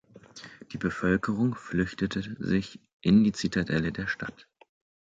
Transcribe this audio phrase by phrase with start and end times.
[0.71, 4.47] Die Bevölkerung flüchtete sich in die Zitadelle der Stadt.